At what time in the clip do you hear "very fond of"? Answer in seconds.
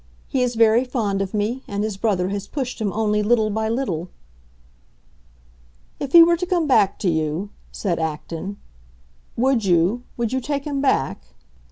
0.55-1.31